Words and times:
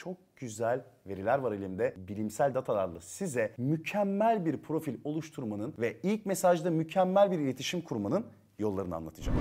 çok 0.00 0.36
güzel 0.36 0.84
veriler 1.06 1.38
var 1.38 1.52
elimde. 1.52 1.94
Bilimsel 2.08 2.54
datalarla 2.54 3.00
size 3.00 3.54
mükemmel 3.58 4.46
bir 4.46 4.56
profil 4.56 4.96
oluşturmanın 5.04 5.74
ve 5.78 5.96
ilk 6.02 6.26
mesajda 6.26 6.70
mükemmel 6.70 7.30
bir 7.30 7.38
iletişim 7.38 7.82
kurmanın 7.82 8.26
yollarını 8.58 8.96
anlatacağım. 8.96 9.38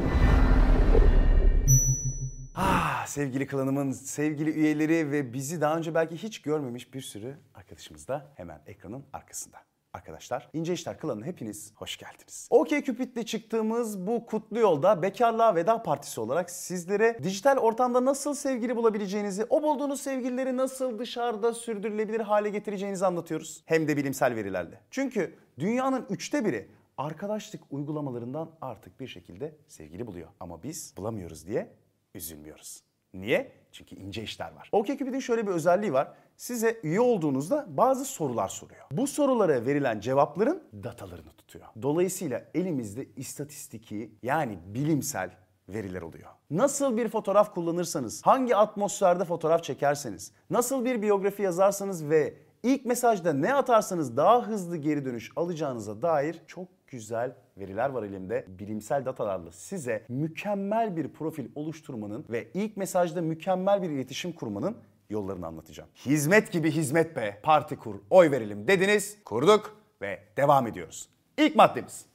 Ah 2.56 3.06
sevgili 3.06 3.48
klanımın 3.48 3.92
sevgili 3.92 4.50
üyeleri 4.50 5.12
ve 5.12 5.34
bizi 5.34 5.62
daha 5.62 5.78
önce 5.78 5.96
belki 5.96 6.18
hiç 6.18 6.42
görmemiş 6.42 6.94
bir 6.94 7.02
sürü 7.02 7.38
arkadaşımız 7.56 8.08
da 8.08 8.32
hemen 8.36 8.62
ekranın 8.66 9.06
arkasında. 9.14 9.58
Arkadaşlar 9.94 10.50
İnce 10.54 10.74
İşler 10.74 11.00
klanına 11.00 11.26
hepiniz 11.26 11.74
hoş 11.76 11.98
geldiniz. 11.98 12.48
OK 12.50 12.84
Cupid'le 12.84 13.26
çıktığımız 13.26 14.08
bu 14.08 14.26
kutlu 14.26 14.60
yolda 14.60 15.02
bekarlığa 15.02 15.56
veda 15.56 15.84
partisi 15.84 16.22
olarak 16.22 16.52
sizlere 16.52 17.20
dijital 17.24 17.58
ortamda 17.58 18.06
nasıl 18.06 18.34
sevgili 18.34 18.76
bulabileceğinizi, 18.76 19.46
o 19.50 19.64
bulduğunuz 19.64 20.02
sevgilileri 20.02 20.58
nasıl 20.58 21.00
dışarıda 21.00 21.54
sürdürülebilir 21.54 22.20
hale 22.20 22.50
getireceğinizi 22.50 23.06
anlatıyoruz. 23.06 23.64
Hem 23.66 23.88
de 23.88 23.98
bilimsel 23.98 24.36
verilerle. 24.36 24.82
Çünkü 24.92 25.36
dünyanın 25.60 26.06
üçte 26.10 26.46
biri 26.46 26.68
arkadaşlık 26.98 27.62
uygulamalarından 27.72 28.52
artık 28.62 29.00
bir 29.00 29.08
şekilde 29.08 29.56
sevgili 29.68 30.08
buluyor. 30.08 30.28
Ama 30.40 30.64
biz 30.64 30.94
bulamıyoruz 30.98 31.48
diye 31.48 31.74
üzülmüyoruz. 32.16 32.84
Niye? 33.14 33.59
Çünkü 33.72 33.96
ince 33.96 34.24
işler 34.24 34.52
var. 34.52 34.70
OkCupid'in 34.72 35.20
şöyle 35.20 35.48
bir 35.48 35.52
özelliği 35.52 35.94
var. 35.94 36.14
Size 36.38 36.80
üye 36.84 37.02
olduğunuzda 37.02 37.66
bazı 37.70 38.06
sorular 38.06 38.48
soruyor. 38.48 38.86
Bu 38.92 39.08
sorulara 39.08 39.66
verilen 39.66 40.00
cevapların 40.00 40.64
datalarını 40.84 41.32
tutuyor. 41.32 41.66
Dolayısıyla 41.82 42.46
elimizde 42.54 43.06
istatistiki 43.16 44.12
yani 44.24 44.60
bilimsel 44.66 45.32
veriler 45.70 46.02
oluyor. 46.02 46.30
Nasıl 46.52 46.98
bir 46.98 47.10
fotoğraf 47.10 47.54
kullanırsanız, 47.54 48.26
hangi 48.26 48.56
atmosferde 48.56 49.26
fotoğraf 49.26 49.64
çekerseniz, 49.64 50.32
nasıl 50.50 50.86
bir 50.86 51.02
biyografi 51.02 51.42
yazarsanız 51.42 52.10
ve 52.10 52.38
ilk 52.64 52.86
mesajda 52.86 53.34
ne 53.34 53.54
atarsanız 53.54 54.18
daha 54.18 54.48
hızlı 54.48 54.78
geri 54.78 55.06
dönüş 55.06 55.32
alacağınıza 55.36 56.02
dair 56.02 56.42
çok 56.48 56.68
güzel 56.88 57.36
veriler 57.60 57.90
var 57.90 58.04
elimde. 58.04 58.46
Bilimsel 58.48 59.06
datalarla 59.06 59.52
size 59.52 60.06
mükemmel 60.10 60.98
bir 60.98 61.08
profil 61.08 61.48
oluşturmanın 61.56 62.26
ve 62.30 62.48
ilk 62.54 62.78
mesajda 62.78 63.22
mükemmel 63.22 63.82
bir 63.82 63.90
iletişim 63.90 64.32
kurmanın 64.32 64.78
yollarını 65.10 65.48
anlatacağım. 65.48 65.90
Hizmet 66.06 66.52
gibi 66.52 66.72
hizmet 66.72 67.16
be. 67.16 67.40
Parti 67.44 67.76
kur, 67.76 67.96
oy 68.10 68.32
verelim 68.32 68.68
dediniz. 68.68 69.18
Kurduk 69.26 69.78
ve 70.02 70.24
devam 70.38 70.68
ediyoruz. 70.68 71.10
İlk 71.38 71.56
maddemiz. 71.56 72.06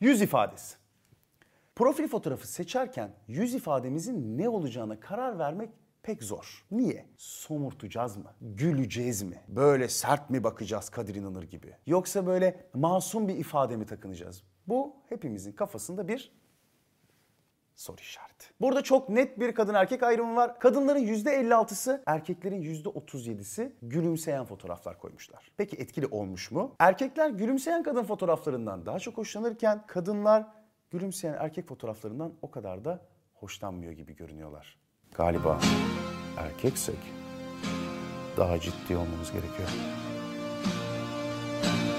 Yüz 0.00 0.22
ifadesi. 0.22 0.76
Profil 1.74 2.08
fotoğrafı 2.08 2.48
seçerken 2.48 3.10
yüz 3.28 3.54
ifademizin 3.54 4.38
ne 4.38 4.48
olacağına 4.48 5.00
karar 5.00 5.38
vermek 5.38 5.70
pek 6.02 6.22
zor. 6.22 6.64
Niye? 6.70 7.06
Somurtacağız 7.16 8.16
mı? 8.16 8.34
Güleceğiz 8.40 9.22
mi? 9.22 9.40
Böyle 9.48 9.88
sert 9.88 10.30
mi 10.30 10.44
bakacağız 10.44 10.88
Kadir 10.88 11.14
İnanır 11.14 11.42
gibi? 11.42 11.76
Yoksa 11.86 12.26
böyle 12.26 12.66
masum 12.74 13.28
bir 13.28 13.36
ifade 13.36 13.76
mi 13.76 13.86
takınacağız? 13.86 14.42
Bu 14.68 14.96
hepimizin 15.08 15.52
kafasında 15.52 16.08
bir 16.08 16.32
soru 17.74 18.00
işareti. 18.00 18.46
Burada 18.60 18.82
çok 18.82 19.08
net 19.08 19.40
bir 19.40 19.54
kadın 19.54 19.74
erkek 19.74 20.02
ayrımı 20.02 20.36
var. 20.36 20.58
Kadınların 20.58 21.00
%56'sı, 21.06 22.02
erkeklerin 22.06 22.62
%37'si 22.62 23.72
gülümseyen 23.82 24.44
fotoğraflar 24.44 24.98
koymuşlar. 24.98 25.52
Peki 25.56 25.76
etkili 25.76 26.06
olmuş 26.06 26.50
mu? 26.50 26.74
Erkekler 26.78 27.30
gülümseyen 27.30 27.82
kadın 27.82 28.04
fotoğraflarından 28.04 28.86
daha 28.86 28.98
çok 28.98 29.16
hoşlanırken 29.16 29.86
kadınlar 29.86 30.46
gülümseyen 30.90 31.36
erkek 31.38 31.68
fotoğraflarından 31.68 32.32
o 32.42 32.50
kadar 32.50 32.84
da 32.84 33.06
hoşlanmıyor 33.34 33.92
gibi 33.92 34.16
görünüyorlar. 34.16 34.81
Galiba 35.16 35.60
erkeksek 36.38 36.96
daha 38.36 38.60
ciddi 38.60 38.96
olmamız 38.96 39.32
gerekiyor. 39.32 39.68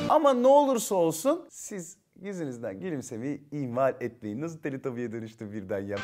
Ama 0.10 0.34
ne 0.34 0.48
olursa 0.48 0.96
olsun 0.96 1.46
siz 1.50 1.98
yüzünüzden 2.22 2.80
gülümsemeyi 2.80 3.42
ihmal 3.52 3.94
etmeyin. 4.02 4.42
Nasıl 4.42 4.58
Teletubby'ye 4.60 5.12
dönüştü 5.12 5.52
birden 5.52 5.80
ya. 5.80 5.98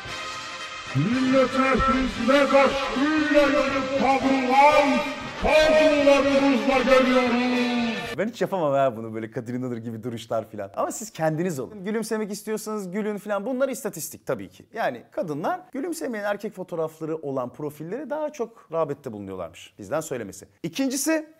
Millete 0.96 1.70
hizmet 1.92 2.54
aşkıyla 2.54 3.40
yanıp 3.40 4.00
kavrulan 4.00 4.98
kadrolarımızla 5.42 6.78
geliyoruz. 6.82 7.79
Ben 8.20 8.28
hiç 8.28 8.40
yapamam 8.42 8.72
ha 8.72 8.96
bunu 8.96 9.14
böyle 9.14 9.30
Kadir 9.30 9.54
İnanır 9.54 9.76
gibi 9.76 10.02
duruşlar 10.02 10.50
falan. 10.50 10.70
Ama 10.76 10.92
siz 10.92 11.10
kendiniz 11.10 11.58
olun. 11.58 11.84
Gülümsemek 11.84 12.32
istiyorsanız 12.32 12.90
gülün 12.90 13.18
falan. 13.18 13.46
Bunlar 13.46 13.68
istatistik 13.68 14.26
tabii 14.26 14.48
ki. 14.48 14.66
Yani 14.72 15.04
kadınlar 15.10 15.60
gülümsemeyen 15.72 16.24
erkek 16.24 16.54
fotoğrafları 16.54 17.16
olan 17.16 17.52
profilleri 17.52 18.10
daha 18.10 18.32
çok 18.32 18.68
rağbette 18.72 19.12
bulunuyorlarmış. 19.12 19.74
Bizden 19.78 20.00
söylemesi. 20.00 20.48
İkincisi 20.62 21.32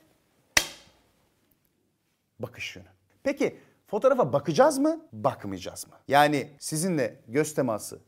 bakış 2.39 2.77
yönü. 2.77 2.89
Peki 3.23 3.59
fotoğrafa 3.87 4.33
bakacağız 4.33 4.79
mı, 4.79 5.01
bakmayacağız 5.13 5.87
mı? 5.89 5.95
Yani 6.09 6.51
sizinle 6.59 7.21
göz 7.29 7.55
teması 7.55 7.99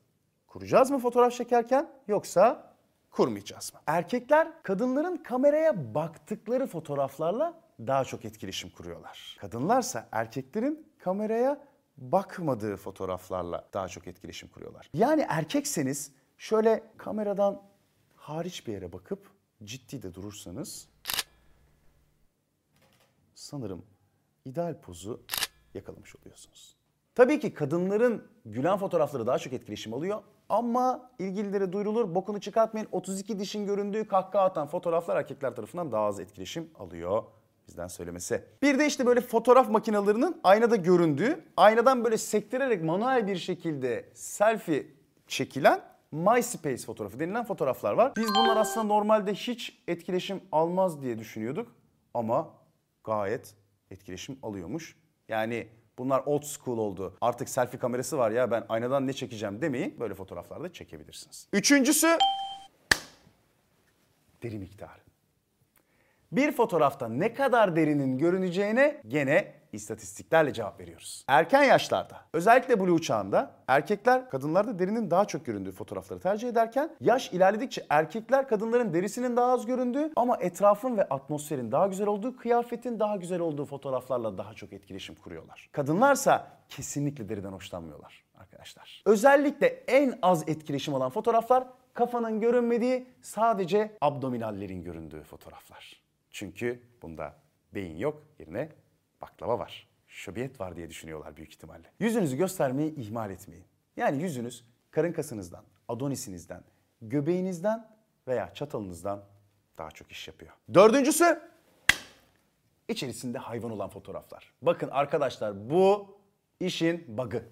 kuracağız 0.46 0.90
mı 0.90 0.98
fotoğraf 0.98 1.32
çekerken 1.32 1.90
yoksa 2.08 2.74
kurmayacağız 3.10 3.74
mı? 3.74 3.80
Erkekler 3.86 4.62
kadınların 4.62 5.16
kameraya 5.16 5.94
baktıkları 5.94 6.66
fotoğraflarla 6.66 7.61
daha 7.80 8.04
çok 8.04 8.24
etkileşim 8.24 8.70
kuruyorlar. 8.70 9.36
Kadınlarsa 9.40 10.08
erkeklerin 10.12 10.92
kameraya 10.98 11.68
bakmadığı 11.96 12.76
fotoğraflarla 12.76 13.68
daha 13.74 13.88
çok 13.88 14.06
etkileşim 14.06 14.48
kuruyorlar. 14.48 14.90
Yani 14.94 15.26
erkekseniz 15.28 16.12
şöyle 16.38 16.82
kameradan 16.96 17.62
hariç 18.14 18.66
bir 18.66 18.72
yere 18.72 18.92
bakıp 18.92 19.30
ciddi 19.64 20.02
de 20.02 20.14
durursanız 20.14 20.88
sanırım 23.34 23.86
ideal 24.44 24.80
pozu 24.80 25.22
yakalamış 25.74 26.16
oluyorsunuz. 26.16 26.76
Tabii 27.14 27.40
ki 27.40 27.54
kadınların 27.54 28.28
gülen 28.44 28.78
fotoğrafları 28.78 29.26
daha 29.26 29.38
çok 29.38 29.52
etkileşim 29.52 29.94
alıyor 29.94 30.22
ama 30.48 31.10
ilgililere 31.18 31.72
duyurulur 31.72 32.14
bokunu 32.14 32.40
çıkartmayın 32.40 32.88
32 32.92 33.38
dişin 33.38 33.66
göründüğü 33.66 34.08
kahkaha 34.08 34.44
atan 34.44 34.66
fotoğraflar 34.66 35.16
erkekler 35.16 35.56
tarafından 35.56 35.92
daha 35.92 36.04
az 36.04 36.20
etkileşim 36.20 36.70
alıyor. 36.78 37.24
Bizden 37.68 37.88
söylemesi. 37.88 38.44
Bir 38.62 38.78
de 38.78 38.86
işte 38.86 39.06
böyle 39.06 39.20
fotoğraf 39.20 39.70
makinelerinin 39.70 40.40
aynada 40.44 40.76
göründüğü, 40.76 41.44
aynadan 41.56 42.04
böyle 42.04 42.18
sektirerek 42.18 42.82
manuel 42.82 43.26
bir 43.26 43.36
şekilde 43.36 44.08
selfie 44.14 44.86
çekilen 45.26 45.80
MySpace 46.12 46.86
fotoğrafı 46.86 47.20
denilen 47.20 47.44
fotoğraflar 47.44 47.92
var. 47.92 48.12
Biz 48.16 48.28
bunlar 48.28 48.56
aslında 48.56 48.86
normalde 48.86 49.34
hiç 49.34 49.82
etkileşim 49.88 50.40
almaz 50.52 51.02
diye 51.02 51.18
düşünüyorduk 51.18 51.72
ama 52.14 52.50
gayet 53.04 53.54
etkileşim 53.90 54.38
alıyormuş. 54.42 54.96
Yani 55.28 55.68
bunlar 55.98 56.22
old 56.26 56.42
school 56.42 56.78
oldu. 56.78 57.16
Artık 57.20 57.48
selfie 57.48 57.78
kamerası 57.80 58.18
var 58.18 58.30
ya 58.30 58.50
ben 58.50 58.64
aynadan 58.68 59.06
ne 59.06 59.12
çekeceğim 59.12 59.62
demeyin. 59.62 60.00
Böyle 60.00 60.14
fotoğraflarda 60.14 60.72
çekebilirsiniz. 60.72 61.48
Üçüncüsü 61.52 62.18
deri 64.42 64.58
miktarı. 64.58 65.01
Bir 66.32 66.52
fotoğrafta 66.52 67.08
ne 67.08 67.34
kadar 67.34 67.76
derinin 67.76 68.18
görüneceğine 68.18 69.00
gene 69.08 69.52
istatistiklerle 69.72 70.52
cevap 70.52 70.80
veriyoruz. 70.80 71.24
Erken 71.28 71.62
yaşlarda 71.62 72.16
özellikle 72.32 72.80
blue 72.80 73.00
çağında 73.00 73.50
erkekler 73.68 74.30
kadınlarda 74.30 74.78
derinin 74.78 75.10
daha 75.10 75.24
çok 75.24 75.46
göründüğü 75.46 75.72
fotoğrafları 75.72 76.20
tercih 76.20 76.48
ederken 76.48 76.90
yaş 77.00 77.32
ilerledikçe 77.32 77.86
erkekler 77.90 78.48
kadınların 78.48 78.94
derisinin 78.94 79.36
daha 79.36 79.52
az 79.52 79.66
göründüğü 79.66 80.12
ama 80.16 80.36
etrafın 80.40 80.96
ve 80.96 81.04
atmosferin 81.04 81.72
daha 81.72 81.86
güzel 81.86 82.06
olduğu, 82.06 82.36
kıyafetin 82.36 83.00
daha 83.00 83.16
güzel 83.16 83.40
olduğu 83.40 83.64
fotoğraflarla 83.64 84.38
daha 84.38 84.54
çok 84.54 84.72
etkileşim 84.72 85.14
kuruyorlar. 85.14 85.68
Kadınlarsa 85.72 86.48
kesinlikle 86.68 87.28
deriden 87.28 87.52
hoşlanmıyorlar 87.52 88.24
arkadaşlar. 88.38 89.02
Özellikle 89.06 89.66
en 89.66 90.18
az 90.22 90.48
etkileşim 90.48 90.94
alan 90.94 91.10
fotoğraflar 91.10 91.64
kafanın 91.94 92.40
görünmediği 92.40 93.06
sadece 93.22 93.96
abdominallerin 94.00 94.84
göründüğü 94.84 95.22
fotoğraflar. 95.22 96.01
Çünkü 96.32 96.82
bunda 97.02 97.36
beyin 97.74 97.96
yok 97.96 98.22
yerine 98.38 98.68
baklava 99.20 99.58
var. 99.58 99.88
Şöbiyet 100.06 100.60
var 100.60 100.76
diye 100.76 100.90
düşünüyorlar 100.90 101.36
büyük 101.36 101.52
ihtimalle. 101.52 101.92
Yüzünüzü 102.00 102.36
göstermeyi 102.36 102.94
ihmal 102.94 103.30
etmeyin. 103.30 103.64
Yani 103.96 104.22
yüzünüz 104.22 104.64
karın 104.90 105.12
kasınızdan, 105.12 105.64
adonisinizden, 105.88 106.64
göbeğinizden 107.02 107.88
veya 108.28 108.54
çatalınızdan 108.54 109.24
daha 109.78 109.90
çok 109.90 110.10
iş 110.10 110.28
yapıyor. 110.28 110.52
Dördüncüsü 110.74 111.40
içerisinde 112.88 113.38
hayvan 113.38 113.70
olan 113.70 113.88
fotoğraflar. 113.88 114.52
Bakın 114.62 114.88
arkadaşlar 114.88 115.70
bu 115.70 116.18
işin 116.60 117.04
bug'ı. 117.08 117.42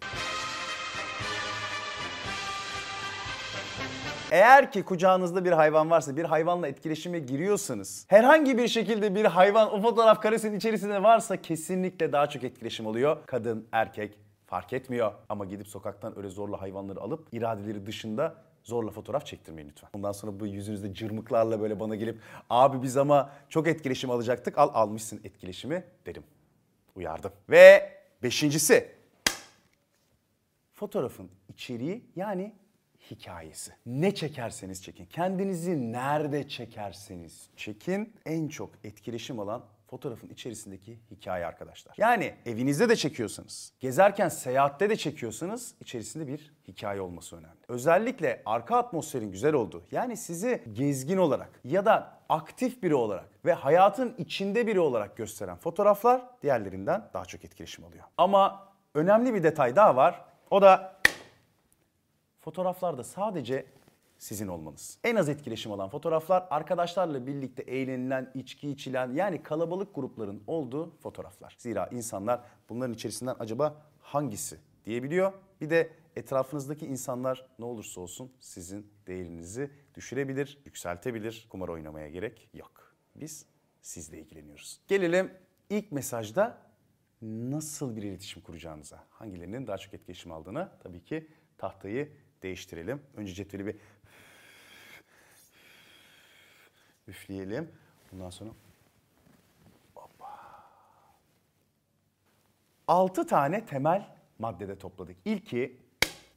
Eğer 4.30 4.72
ki 4.72 4.82
kucağınızda 4.82 5.44
bir 5.44 5.52
hayvan 5.52 5.90
varsa, 5.90 6.16
bir 6.16 6.24
hayvanla 6.24 6.68
etkileşime 6.68 7.18
giriyorsanız, 7.18 8.06
herhangi 8.08 8.58
bir 8.58 8.68
şekilde 8.68 9.14
bir 9.14 9.24
hayvan 9.24 9.72
o 9.72 9.82
fotoğraf 9.82 10.22
karesinin 10.22 10.56
içerisinde 10.56 11.02
varsa 11.02 11.42
kesinlikle 11.42 12.12
daha 12.12 12.28
çok 12.28 12.44
etkileşim 12.44 12.86
oluyor. 12.86 13.16
Kadın, 13.26 13.68
erkek 13.72 14.18
fark 14.46 14.72
etmiyor. 14.72 15.12
Ama 15.28 15.44
gidip 15.44 15.68
sokaktan 15.68 16.18
öyle 16.18 16.28
zorla 16.28 16.60
hayvanları 16.60 17.00
alıp 17.00 17.28
iradeleri 17.32 17.86
dışında 17.86 18.34
zorla 18.62 18.90
fotoğraf 18.90 19.26
çektirmeyin 19.26 19.68
lütfen. 19.68 19.90
Bundan 19.94 20.12
sonra 20.12 20.40
bu 20.40 20.46
yüzünüzde 20.46 20.94
cırmıklarla 20.94 21.60
böyle 21.60 21.80
bana 21.80 21.96
gelip 21.96 22.20
abi 22.50 22.82
biz 22.82 22.96
ama 22.96 23.30
çok 23.48 23.68
etkileşim 23.68 24.10
alacaktık 24.10 24.58
al 24.58 24.70
almışsın 24.74 25.20
etkileşimi 25.24 25.84
derim. 26.06 26.22
Uyardım. 26.94 27.32
Ve 27.50 27.92
beşincisi 28.22 28.88
fotoğrafın 30.72 31.30
içeriği 31.48 32.04
yani 32.16 32.59
hikayesi. 33.10 33.72
Ne 33.86 34.14
çekerseniz 34.14 34.82
çekin. 34.82 35.04
Kendinizi 35.04 35.92
nerede 35.92 36.48
çekerseniz 36.48 37.50
çekin. 37.56 38.12
En 38.26 38.48
çok 38.48 38.70
etkileşim 38.84 39.40
alan 39.40 39.64
fotoğrafın 39.90 40.28
içerisindeki 40.28 40.98
hikaye 41.10 41.46
arkadaşlar. 41.46 41.94
Yani 41.98 42.34
evinizde 42.46 42.88
de 42.88 42.96
çekiyorsanız, 42.96 43.72
gezerken 43.80 44.28
seyahatte 44.28 44.90
de 44.90 44.96
çekiyorsanız 44.96 45.74
içerisinde 45.80 46.26
bir 46.26 46.52
hikaye 46.68 47.00
olması 47.00 47.36
önemli. 47.36 47.60
Özellikle 47.68 48.42
arka 48.46 48.76
atmosferin 48.76 49.30
güzel 49.32 49.54
olduğu 49.54 49.82
yani 49.90 50.16
sizi 50.16 50.62
gezgin 50.72 51.16
olarak 51.16 51.60
ya 51.64 51.84
da 51.84 52.20
aktif 52.28 52.82
biri 52.82 52.94
olarak 52.94 53.28
ve 53.44 53.52
hayatın 53.52 54.14
içinde 54.18 54.66
biri 54.66 54.80
olarak 54.80 55.16
gösteren 55.16 55.56
fotoğraflar 55.56 56.22
diğerlerinden 56.42 57.10
daha 57.14 57.24
çok 57.24 57.44
etkileşim 57.44 57.84
alıyor. 57.84 58.04
Ama 58.18 58.68
önemli 58.94 59.34
bir 59.34 59.42
detay 59.42 59.76
daha 59.76 59.96
var. 59.96 60.24
O 60.50 60.62
da 60.62 60.99
fotoğraflarda 62.40 63.04
sadece 63.04 63.66
sizin 64.18 64.48
olmanız. 64.48 64.98
En 65.04 65.16
az 65.16 65.28
etkileşim 65.28 65.72
alan 65.72 65.88
fotoğraflar 65.88 66.46
arkadaşlarla 66.50 67.26
birlikte 67.26 67.62
eğlenilen, 67.62 68.30
içki 68.34 68.70
içilen 68.70 69.12
yani 69.12 69.42
kalabalık 69.42 69.94
grupların 69.94 70.42
olduğu 70.46 70.96
fotoğraflar. 70.98 71.56
Zira 71.58 71.86
insanlar 71.86 72.40
bunların 72.68 72.94
içerisinden 72.94 73.36
acaba 73.38 73.82
hangisi 74.00 74.58
diyebiliyor. 74.84 75.32
Bir 75.60 75.70
de 75.70 75.90
etrafınızdaki 76.16 76.86
insanlar 76.86 77.46
ne 77.58 77.64
olursa 77.64 78.00
olsun 78.00 78.32
sizin 78.40 78.86
değerinizi 79.06 79.70
düşürebilir, 79.94 80.58
yükseltebilir. 80.64 81.46
Kumar 81.50 81.68
oynamaya 81.68 82.08
gerek 82.08 82.48
yok. 82.54 82.94
Biz 83.16 83.46
sizle 83.82 84.18
ilgileniyoruz. 84.18 84.80
Gelelim 84.88 85.30
ilk 85.70 85.92
mesajda 85.92 86.58
nasıl 87.22 87.96
bir 87.96 88.02
iletişim 88.02 88.42
kuracağınıza, 88.42 89.04
hangilerinin 89.10 89.66
daha 89.66 89.78
çok 89.78 89.94
etkileşim 89.94 90.32
aldığına 90.32 90.78
tabii 90.82 91.04
ki 91.04 91.28
tahtayı 91.58 92.12
değiştirelim. 92.42 93.02
Önce 93.16 93.34
cetveli 93.34 93.66
bir 93.66 93.76
üfleyelim. 97.08 97.68
Bundan 98.12 98.30
sonra 98.30 98.50
hoppa. 99.94 100.26
6 102.88 103.26
tane 103.26 103.66
temel 103.66 104.08
maddede 104.38 104.78
topladık. 104.78 105.16
İlki 105.24 105.76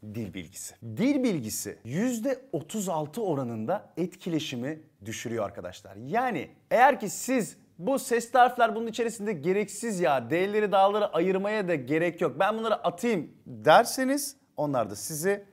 dil 0.04 0.34
bilgisi. 0.34 0.76
Dil 0.84 1.24
bilgisi 1.24 1.78
%36 1.86 3.20
oranında 3.20 3.94
etkileşimi 3.98 4.80
düşürüyor 5.06 5.46
arkadaşlar. 5.46 5.96
Yani 5.96 6.50
eğer 6.72 7.00
ki 7.00 7.10
siz 7.10 7.58
bu 7.80 8.00
sesli 8.00 8.40
harfler 8.40 8.76
bunun 8.76 8.88
içerisinde 8.88 9.34
gereksiz 9.34 10.00
ya 10.00 10.30
D'leri 10.30 10.72
dağları 10.72 11.08
ayırmaya 11.08 11.68
da 11.68 11.76
gerek 11.76 12.22
yok. 12.22 12.40
Ben 12.40 12.58
bunları 12.58 12.76
atayım 12.76 13.32
derseniz 13.46 14.38
onlar 14.58 14.90
da 14.90 14.96
sizi 14.96 15.46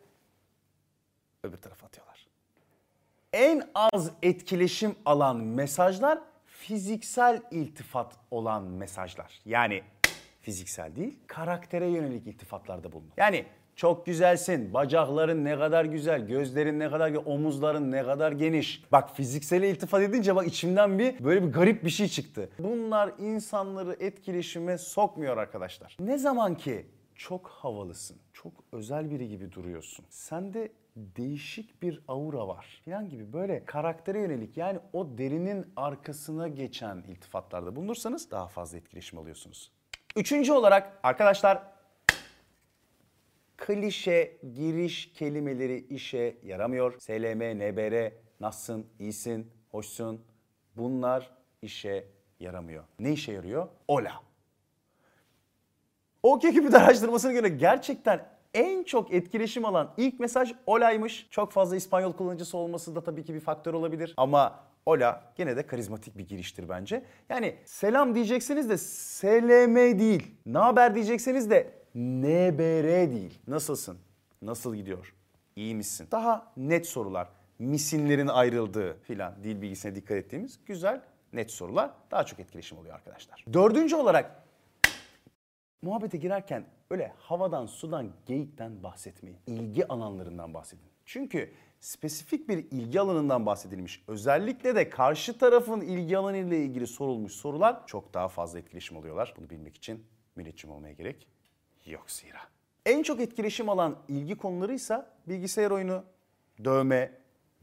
öbür 1.45 1.57
tarafa 1.57 1.87
atıyorlar. 1.87 2.27
En 3.33 3.63
az 3.75 4.11
etkileşim 4.23 4.95
alan 5.05 5.37
mesajlar 5.37 6.19
fiziksel 6.47 7.43
iltifat 7.51 8.17
olan 8.31 8.63
mesajlar. 8.63 9.41
Yani 9.45 9.83
fiziksel 10.41 10.97
değil, 10.97 11.19
karaktere 11.27 11.87
yönelik 11.87 12.27
iltifatlarda 12.27 12.93
bulunur. 12.93 13.13
Yani 13.17 13.45
çok 13.77 14.07
güzelsin, 14.07 14.75
bacakların 14.75 15.45
ne 15.45 15.59
kadar 15.59 15.85
güzel, 15.85 16.27
gözlerin 16.27 16.79
ne 16.79 16.91
kadar 16.91 17.09
güzel, 17.09 17.23
omuzların 17.27 17.93
ne 17.93 18.03
kadar 18.03 18.33
geniş. 18.33 18.85
Bak 18.93 19.17
fiziksel 19.17 19.63
iltifat 19.63 20.03
edince 20.03 20.37
bak 20.37 20.47
içimden 20.47 20.99
bir 20.99 21.25
böyle 21.25 21.43
bir 21.43 21.53
garip 21.53 21.85
bir 21.85 21.91
şey 21.91 22.09
çıktı. 22.09 22.51
Bunlar 22.59 23.13
insanları 23.19 23.97
etkileşime 24.01 24.79
sokmuyor 24.79 25.37
arkadaşlar. 25.37 25.97
Ne 26.01 26.19
zaman 26.19 26.55
ki 26.55 26.87
çok 27.21 27.49
havalısın, 27.49 28.19
çok 28.33 28.53
özel 28.73 29.11
biri 29.11 29.29
gibi 29.29 29.53
duruyorsun. 29.53 30.07
Sende 30.11 30.73
değişik 30.97 31.83
bir 31.83 32.03
aura 32.09 32.49
var 32.49 32.83
falan 32.85 33.09
gibi 33.09 33.33
böyle 33.33 33.65
karaktere 33.65 34.21
yönelik 34.21 34.57
yani 34.57 34.79
o 34.93 35.19
derinin 35.19 35.73
arkasına 35.77 36.49
geçen 36.49 36.97
iltifatlarda 36.97 37.77
bulunursanız 37.77 38.31
daha 38.31 38.49
fazla 38.49 38.79
etkileşim 38.79 39.19
alıyorsunuz. 39.19 39.73
Üçüncü 40.17 40.53
olarak 40.53 41.01
arkadaşlar 41.03 41.63
klişe 43.57 44.37
giriş 44.55 45.13
kelimeleri 45.13 45.79
işe 45.79 46.37
yaramıyor. 46.43 46.99
SLM, 46.99 47.59
NBR, 47.59 48.13
nasılsın, 48.41 48.87
iyisin, 48.99 49.51
hoşsun 49.71 50.25
bunlar 50.77 51.31
işe 51.63 52.09
yaramıyor. 52.41 52.85
Ne 52.99 53.13
işe 53.13 53.33
yarıyor? 53.33 53.69
Ola. 53.89 54.30
OK 56.23 56.53
Cupid 56.53 56.73
araştırmasına 56.73 57.33
göre 57.33 57.49
gerçekten 57.49 58.27
en 58.55 58.83
çok 58.83 59.15
etkileşim 59.15 59.65
alan 59.65 59.95
ilk 59.97 60.21
mesaj 60.21 60.53
Ola'ymış. 60.67 61.27
Çok 61.31 61.53
fazla 61.53 61.77
İspanyol 61.77 62.13
kullanıcısı 62.13 62.57
olması 62.57 62.95
da 62.95 63.03
tabii 63.03 63.25
ki 63.25 63.35
bir 63.35 63.41
faktör 63.41 63.75
olabilir. 63.75 64.15
Ama 64.17 64.61
Ola 64.87 65.33
gene 65.37 65.57
de 65.57 65.67
karizmatik 65.67 66.19
bir 66.19 66.29
giriştir 66.29 66.69
bence. 66.69 67.05
Yani 67.29 67.57
selam 67.65 68.15
diyeceksiniz 68.15 68.71
de 68.71 68.79
SLM 68.79 69.99
değil. 69.99 70.35
Ne 70.47 70.59
haber 70.59 70.95
diyecekseniz 70.95 71.51
de 71.51 71.75
NBR 71.95 73.11
değil. 73.11 73.39
Nasılsın? 73.47 73.99
Nasıl 74.43 74.75
gidiyor? 74.75 75.15
İyi 75.57 75.75
misin? 75.75 76.09
Daha 76.13 76.53
net 76.57 76.87
sorular. 76.87 77.29
Misinlerin 77.59 78.29
ayrıldığı 78.29 79.01
filan 79.01 79.35
dil 79.45 79.63
bilgisine 79.63 79.95
dikkat 79.95 80.17
ettiğimiz 80.17 80.61
güzel 80.67 81.01
net 81.33 81.51
sorular 81.51 81.91
daha 82.11 82.25
çok 82.25 82.41
etkileşim 82.41 82.79
oluyor 82.79 82.95
arkadaşlar. 82.95 83.45
Dördüncü 83.53 83.97
olarak 83.97 84.43
muhabbete 85.83 86.19
girerken 86.19 86.65
öyle 86.91 87.13
havadan, 87.19 87.67
sudan, 87.67 88.13
geyikten 88.27 88.83
bahsetmeyin. 88.83 89.39
İlgi 89.47 89.89
alanlarından 89.89 90.55
bahsedin. 90.55 90.85
Çünkü 91.05 91.53
spesifik 91.81 92.49
bir 92.49 92.59
ilgi 92.59 93.01
alanından 93.01 93.47
bahsedilmiş. 93.47 94.05
Özellikle 94.09 94.75
de 94.75 94.91
karşı 94.91 95.39
tarafın 95.39 95.81
ilgi 95.81 96.19
alanı 96.19 96.37
ile 96.37 96.59
ilgili 96.59 96.87
sorulmuş 96.87 97.33
sorular 97.33 97.87
çok 97.87 98.15
daha 98.15 98.29
fazla 98.29 98.59
etkileşim 98.59 98.97
alıyorlar. 98.97 99.35
Bunu 99.37 99.51
bilmek 99.51 99.77
için 99.77 100.05
müneccim 100.37 100.71
olmaya 100.71 100.93
gerek 100.93 101.27
yok 101.87 102.11
zira. 102.11 102.41
En 102.87 103.03
çok 103.03 103.21
etkileşim 103.21 103.69
alan 103.69 103.97
ilgi 104.09 104.37
konuları 104.37 104.75
ise 104.75 105.07
bilgisayar 105.27 105.71
oyunu, 105.71 106.05
dövme, 106.65 107.13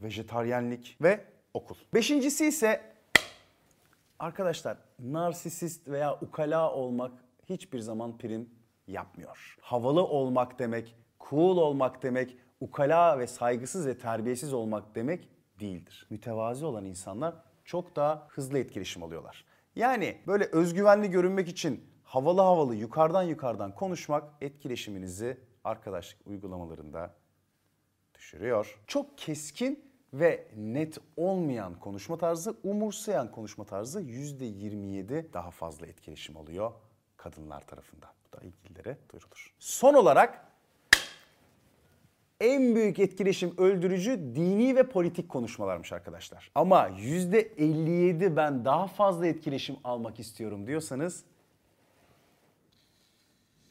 vejetaryenlik 0.02 0.96
ve 1.02 1.24
okul. 1.54 1.74
Beşincisi 1.94 2.46
ise 2.46 2.82
arkadaşlar 4.18 4.76
narsisist 4.98 5.88
veya 5.88 6.14
ukala 6.20 6.72
olmak 6.72 7.12
hiçbir 7.48 7.78
zaman 7.78 8.18
prim 8.18 8.50
yapmıyor. 8.86 9.56
Havalı 9.60 10.04
olmak 10.04 10.58
demek, 10.58 10.96
cool 11.30 11.56
olmak 11.56 12.02
demek, 12.02 12.36
ukala 12.60 13.18
ve 13.18 13.26
saygısız 13.26 13.86
ve 13.86 13.98
terbiyesiz 13.98 14.52
olmak 14.52 14.94
demek 14.94 15.28
değildir. 15.60 16.06
Mütevazi 16.10 16.64
olan 16.64 16.84
insanlar 16.84 17.34
çok 17.64 17.96
daha 17.96 18.26
hızlı 18.28 18.58
etkileşim 18.58 19.02
alıyorlar. 19.02 19.44
Yani 19.76 20.18
böyle 20.26 20.44
özgüvenli 20.44 21.10
görünmek 21.10 21.48
için 21.48 21.84
havalı 22.02 22.40
havalı 22.40 22.74
yukarıdan 22.74 23.22
yukarıdan 23.22 23.74
konuşmak 23.74 24.24
etkileşiminizi 24.40 25.40
arkadaşlık 25.64 26.26
uygulamalarında 26.26 27.14
düşürüyor. 28.14 28.78
Çok 28.86 29.18
keskin 29.18 29.88
ve 30.12 30.48
net 30.56 30.98
olmayan 31.16 31.80
konuşma 31.80 32.18
tarzı, 32.18 32.56
umursayan 32.62 33.32
konuşma 33.32 33.64
tarzı 33.64 34.02
%27 34.02 35.32
daha 35.32 35.50
fazla 35.50 35.86
etkileşim 35.86 36.36
alıyor 36.36 36.72
kadınlar 37.18 37.66
tarafından. 37.66 38.10
Bu 38.26 38.36
da 38.38 38.44
ilgililere 38.44 38.96
duyurulur. 39.12 39.54
Son 39.58 39.94
olarak 39.94 40.44
en 42.40 42.74
büyük 42.74 42.98
etkileşim 42.98 43.54
öldürücü 43.58 44.18
dini 44.34 44.76
ve 44.76 44.88
politik 44.88 45.28
konuşmalarmış 45.28 45.92
arkadaşlar. 45.92 46.50
Ama 46.54 46.88
%57 46.88 48.36
ben 48.36 48.64
daha 48.64 48.86
fazla 48.86 49.26
etkileşim 49.26 49.76
almak 49.84 50.20
istiyorum 50.20 50.66
diyorsanız 50.66 51.24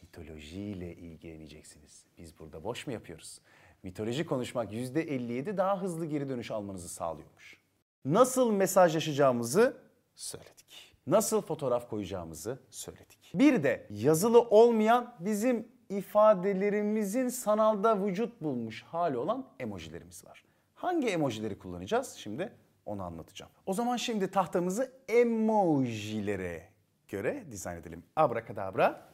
mitolojiyle 0.01 0.95
ilgileneceksiniz. 0.95 2.03
Biz 2.17 2.39
burada 2.39 2.63
boş 2.63 2.87
mu 2.87 2.93
yapıyoruz? 2.93 3.39
Mitoloji 3.83 4.25
konuşmak 4.25 4.73
%57 4.73 5.57
daha 5.57 5.81
hızlı 5.81 6.05
geri 6.05 6.29
dönüş 6.29 6.51
almanızı 6.51 6.89
sağlıyormuş. 6.89 7.57
Nasıl 8.05 8.51
mesajlaşacağımızı 8.51 9.77
söyledik. 10.15 10.95
Nasıl 11.07 11.41
fotoğraf 11.41 11.89
koyacağımızı 11.89 12.59
söyledik. 12.69 13.16
Bir 13.33 13.63
de 13.63 13.87
yazılı 13.89 14.41
olmayan 14.41 15.15
bizim 15.19 15.67
ifadelerimizin 15.89 17.29
sanalda 17.29 18.05
vücut 18.05 18.41
bulmuş 18.41 18.83
hali 18.83 19.17
olan 19.17 19.45
emojilerimiz 19.59 20.25
var. 20.25 20.43
Hangi 20.75 21.07
emojileri 21.07 21.59
kullanacağız? 21.59 22.13
Şimdi 22.13 22.53
onu 22.85 23.03
anlatacağım. 23.03 23.51
O 23.65 23.73
zaman 23.73 23.97
şimdi 23.97 24.31
tahtamızı 24.31 24.91
emojilere 25.07 26.63
göre 27.07 27.43
dizayn 27.51 27.77
edelim. 27.77 28.03
Abrakadabra. 28.15 29.07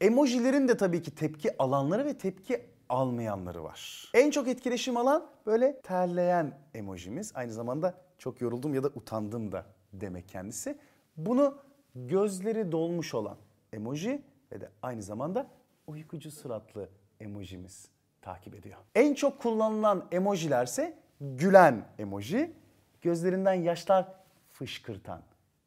Emojilerin 0.00 0.68
de 0.68 0.76
tabii 0.76 1.02
ki 1.02 1.14
tepki 1.14 1.58
alanları 1.58 2.04
ve 2.04 2.18
tepki 2.18 2.66
almayanları 2.88 3.64
var. 3.64 4.10
En 4.14 4.30
çok 4.30 4.48
etkileşim 4.48 4.96
alan 4.96 5.26
böyle 5.46 5.80
terleyen 5.80 6.58
emojimiz. 6.74 7.32
Aynı 7.34 7.52
zamanda 7.52 7.94
çok 8.18 8.40
yoruldum 8.40 8.74
ya 8.74 8.82
da 8.82 8.88
utandım 8.88 9.52
da 9.52 9.66
demek 9.92 10.28
kendisi. 10.28 10.78
Bunu 11.16 11.58
gözleri 11.94 12.72
dolmuş 12.72 13.14
olan 13.14 13.36
emoji 13.72 14.22
ve 14.52 14.60
de 14.60 14.70
aynı 14.82 15.02
zamanda 15.02 15.50
uykucu 15.86 16.30
suratlı 16.30 16.88
emojimiz 17.20 17.88
takip 18.22 18.54
ediyor. 18.54 18.78
En 18.94 19.14
çok 19.14 19.42
kullanılan 19.42 20.08
emojilerse 20.12 20.98
gülen 21.20 21.88
emoji, 21.98 22.52
gözlerinden 23.02 23.54
yaşlar 23.54 24.14
fışkırtan 24.52 25.22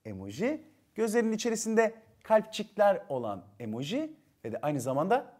emoji, 0.06 0.62
gözlerinin 0.96 1.32
içerisinde 1.32 1.96
kalpçikler 2.24 3.02
olan 3.10 3.46
emoji 3.60 4.14
ve 4.46 4.52
de 4.52 4.60
aynı 4.62 4.82
zamanda 4.82 5.34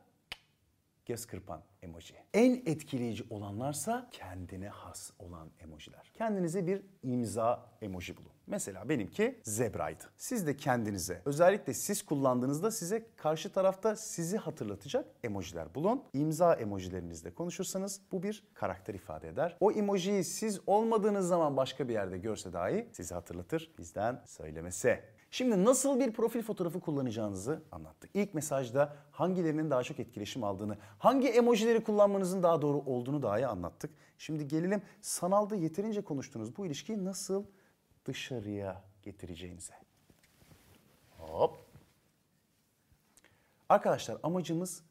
göz 1.06 1.26
kırpan 1.26 1.62
emoji. 1.82 2.16
En 2.34 2.56
etkileyici 2.66 3.24
olanlarsa 3.30 4.08
kendine 4.12 4.70
has 4.70 5.12
olan 5.20 5.50
emojiler. 5.60 6.12
Kendinize 6.14 6.68
bir 6.68 6.82
imza 7.04 7.70
emoji 7.82 8.18
bulun. 8.18 8.37
Mesela 8.48 8.90
benimki 8.90 9.40
zebraydı. 9.44 10.04
Siz 10.18 10.48
de 10.48 10.58
kendinize 10.58 11.22
özellikle 11.26 11.74
siz 11.74 12.06
kullandığınızda 12.06 12.72
size 12.72 13.06
karşı 13.18 13.52
tarafta 13.52 13.96
sizi 13.96 14.38
hatırlatacak 14.38 15.06
emojiler 15.24 15.76
bulun. 15.76 16.04
İmza 16.14 16.54
emojilerinizle 16.54 17.34
konuşursanız 17.34 18.02
bu 18.12 18.24
bir 18.24 18.44
karakter 18.54 18.94
ifade 18.94 19.30
eder. 19.30 19.58
O 19.60 19.72
emojiyi 19.72 20.24
siz 20.24 20.60
olmadığınız 20.68 21.28
zaman 21.28 21.58
başka 21.58 21.88
bir 21.88 21.94
yerde 21.94 22.18
görse 22.18 22.54
dahi 22.54 22.88
sizi 22.92 23.14
hatırlatır. 23.14 23.72
Bizden 23.78 24.22
söylemesi. 24.26 25.00
Şimdi 25.32 25.66
nasıl 25.66 26.00
bir 26.00 26.14
profil 26.14 26.42
fotoğrafı 26.42 26.80
kullanacağınızı 26.80 27.64
anlattık. 27.72 28.10
İlk 28.14 28.34
mesajda 28.34 28.96
hangilerinin 29.12 29.70
daha 29.70 29.84
çok 29.84 30.00
etkileşim 30.00 30.44
aldığını, 30.44 30.78
hangi 30.98 31.28
emojileri 31.28 31.84
kullanmanızın 31.84 32.44
daha 32.44 32.62
doğru 32.62 32.78
olduğunu 32.78 33.24
dahi 33.24 33.48
anlattık. 33.48 33.92
Şimdi 34.18 34.48
gelelim 34.48 34.82
sanalda 35.02 35.56
yeterince 35.56 36.02
konuştuğunuz 36.02 36.58
bu 36.58 36.66
ilişkiyi 36.66 37.06
nasıl 37.06 37.44
dışarıya 38.08 38.84
getireceğinize. 39.04 39.74
Hop. 41.18 41.58
Arkadaşlar 43.70 44.18
amacımız 44.24 44.84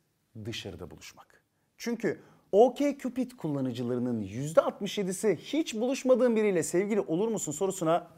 dışarıda 0.44 0.90
buluşmak. 0.90 1.42
Çünkü 1.76 2.23
OkCupid 2.52 3.32
kullanıcılarının 3.32 4.23
%67'si 4.23 5.37
hiç 5.37 5.75
buluşmadığın 5.75 6.37
biriyle 6.37 6.62
sevgili 6.62 7.00
olur 7.00 7.28
musun 7.28 7.52
sorusuna 7.52 8.08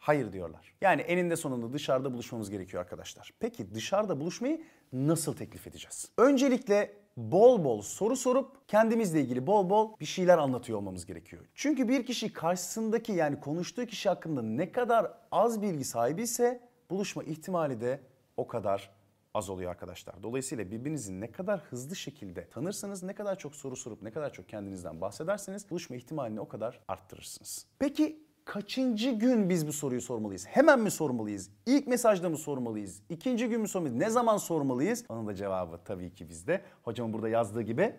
hayır 0.00 0.32
diyorlar. 0.32 0.74
Yani 0.80 1.02
eninde 1.02 1.36
sonunda 1.36 1.72
dışarıda 1.72 2.12
buluşmamız 2.12 2.50
gerekiyor 2.50 2.82
arkadaşlar. 2.82 3.32
Peki 3.40 3.74
dışarıda 3.74 4.20
buluşmayı 4.20 4.62
nasıl 4.92 5.36
teklif 5.36 5.66
edeceğiz? 5.66 6.08
Öncelikle 6.18 6.92
bol 7.16 7.64
bol 7.64 7.82
soru 7.82 8.16
sorup 8.16 8.68
kendimizle 8.68 9.20
ilgili 9.20 9.46
bol 9.46 9.70
bol 9.70 9.98
bir 10.00 10.04
şeyler 10.04 10.38
anlatıyor 10.38 10.78
olmamız 10.78 11.06
gerekiyor. 11.06 11.44
Çünkü 11.54 11.88
bir 11.88 12.06
kişi 12.06 12.32
karşısındaki 12.32 13.12
yani 13.12 13.40
konuştuğu 13.40 13.86
kişi 13.86 14.08
hakkında 14.08 14.42
ne 14.42 14.72
kadar 14.72 15.12
az 15.32 15.62
bilgi 15.62 15.84
sahibi 15.84 16.22
ise 16.22 16.60
buluşma 16.90 17.22
ihtimali 17.22 17.80
de 17.80 18.00
o 18.36 18.46
kadar 18.46 18.90
az 19.34 19.50
oluyor 19.50 19.70
arkadaşlar. 19.70 20.22
Dolayısıyla 20.22 20.70
birbirinizi 20.70 21.20
ne 21.20 21.32
kadar 21.32 21.60
hızlı 21.60 21.96
şekilde 21.96 22.48
tanırsanız, 22.48 23.02
ne 23.02 23.14
kadar 23.14 23.38
çok 23.38 23.54
soru 23.54 23.76
sorup 23.76 24.02
ne 24.02 24.10
kadar 24.10 24.32
çok 24.32 24.48
kendinizden 24.48 25.00
bahsederseniz 25.00 25.70
buluşma 25.70 25.96
ihtimalini 25.96 26.40
o 26.40 26.48
kadar 26.48 26.80
arttırırsınız. 26.88 27.66
Peki 27.78 28.29
kaçıncı 28.44 29.10
gün 29.10 29.48
biz 29.48 29.66
bu 29.66 29.72
soruyu 29.72 30.00
sormalıyız? 30.00 30.46
Hemen 30.46 30.80
mi 30.80 30.90
sormalıyız? 30.90 31.50
İlk 31.66 31.86
mesajda 31.86 32.28
mı 32.28 32.36
sormalıyız? 32.36 33.02
İkinci 33.08 33.48
gün 33.48 33.60
mü 33.60 33.68
sormalıyız? 33.68 34.00
Ne 34.00 34.10
zaman 34.10 34.36
sormalıyız? 34.36 35.04
Onun 35.08 35.26
da 35.26 35.34
cevabı 35.34 35.80
tabii 35.84 36.14
ki 36.14 36.28
bizde. 36.28 36.60
Hocamın 36.82 37.12
burada 37.12 37.28
yazdığı 37.28 37.62
gibi 37.62 37.94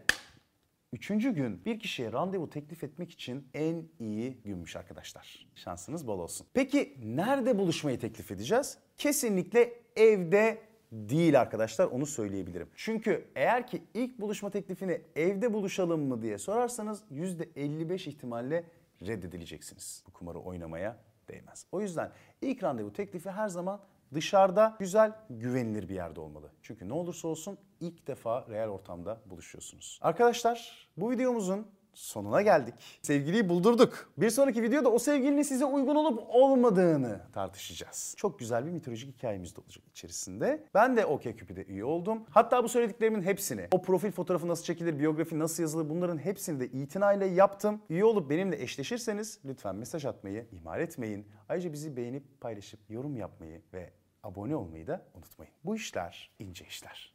Üçüncü 0.93 1.33
gün 1.33 1.65
bir 1.65 1.79
kişiye 1.79 2.12
randevu 2.12 2.50
teklif 2.50 2.83
etmek 2.83 3.12
için 3.12 3.48
en 3.53 3.83
iyi 4.00 4.38
günmüş 4.45 4.75
arkadaşlar. 4.75 5.48
Şansınız 5.55 6.07
bol 6.07 6.19
olsun. 6.19 6.48
Peki 6.53 6.98
nerede 7.03 7.57
buluşmayı 7.57 8.00
teklif 8.00 8.31
edeceğiz? 8.31 8.77
Kesinlikle 8.98 9.74
evde 9.95 10.62
değil 10.91 11.41
arkadaşlar 11.41 11.86
onu 11.86 12.05
söyleyebilirim. 12.05 12.69
Çünkü 12.75 13.27
eğer 13.36 13.67
ki 13.67 13.81
ilk 13.93 14.19
buluşma 14.21 14.50
teklifini 14.50 15.01
evde 15.15 15.53
buluşalım 15.53 16.01
mı 16.01 16.21
diye 16.21 16.38
sorarsanız 16.38 17.03
%55 17.12 18.10
ihtimalle 18.10 18.63
reddedileceksiniz. 19.08 20.03
Bu 20.08 20.12
kumarı 20.12 20.39
oynamaya 20.39 20.98
değmez. 21.29 21.65
O 21.72 21.81
yüzden 21.81 22.12
ilk 22.41 22.63
randevu 22.63 22.93
teklifi 22.93 23.31
her 23.31 23.48
zaman 23.48 23.81
dışarıda 24.13 24.75
güzel, 24.79 25.13
güvenilir 25.29 25.89
bir 25.89 25.96
yerde 25.96 26.20
olmalı. 26.20 26.51
Çünkü 26.62 26.89
ne 26.89 26.93
olursa 26.93 27.27
olsun 27.27 27.58
ilk 27.79 28.08
defa 28.08 28.46
real 28.50 28.70
ortamda 28.70 29.22
buluşuyorsunuz. 29.25 30.00
Arkadaşlar 30.01 30.88
bu 30.98 31.12
videomuzun 31.12 31.67
sonuna 31.93 32.41
geldik. 32.41 32.74
Sevgiliyi 33.01 33.50
buldurduk. 33.50 34.12
Bir 34.17 34.29
sonraki 34.29 34.63
videoda 34.63 34.91
o 34.91 35.00
sevgilinin 35.00 35.41
size 35.41 35.65
uygun 35.65 35.95
olup 35.95 36.24
olmadığını 36.29 37.21
tartışacağız. 37.33 38.13
Çok 38.17 38.39
güzel 38.39 38.65
bir 38.65 38.71
mitolojik 38.71 39.17
hikayemiz 39.17 39.55
de 39.55 39.62
olacak 39.62 39.83
içerisinde. 39.91 40.63
Ben 40.74 40.98
de 40.98 41.05
OkCupid'e 41.05 41.63
üye 41.63 41.86
oldum. 41.86 42.24
Hatta 42.29 42.63
bu 42.63 42.69
söylediklerimin 42.69 43.21
hepsini, 43.21 43.67
o 43.71 43.81
profil 43.81 44.12
fotoğrafı 44.12 44.48
nasıl 44.48 44.63
çekilir, 44.63 45.00
biyografi 45.00 45.39
nasıl 45.39 45.63
yazılır 45.63 45.89
bunların 45.89 46.17
hepsini 46.17 46.60
de 46.60 46.67
itinayla 46.67 47.25
yaptım. 47.25 47.81
Üye 47.89 48.05
olup 48.05 48.29
benimle 48.29 48.62
eşleşirseniz 48.63 49.39
lütfen 49.45 49.75
mesaj 49.75 50.05
atmayı 50.05 50.48
ihmal 50.51 50.81
etmeyin. 50.81 51.27
Ayrıca 51.50 51.74
bizi 51.74 51.98
beğenip 51.98 52.41
paylaşıp 52.41 52.79
yorum 52.89 53.15
yapmayı 53.15 53.62
ve 53.74 53.93
abone 54.24 54.55
olmayı 54.55 54.88
da 54.88 55.05
unutmayın. 55.13 55.53
Bu 55.63 55.75
işler 55.75 56.31
ince 56.39 56.65
işler. 56.65 57.13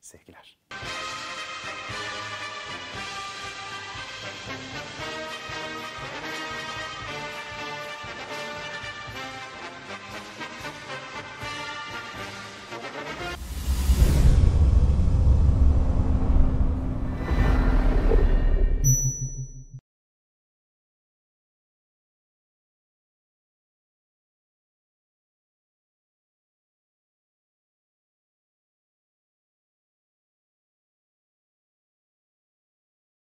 Sevgiler. 0.00 0.58